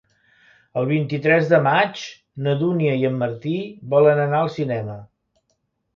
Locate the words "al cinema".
4.47-4.97